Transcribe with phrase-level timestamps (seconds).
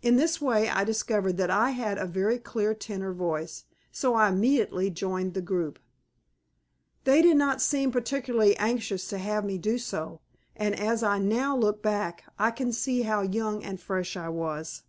[0.00, 4.30] In this way I discovered that I had a very clear tenor voice, so I
[4.30, 5.78] immediately joined the group.
[7.04, 10.22] They did not seem particularly anxious to have me do so,
[10.56, 14.82] and as I now look back, I can see how young and fresh I was.